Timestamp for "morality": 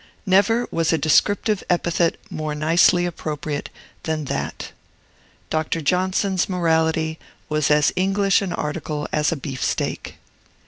6.49-7.19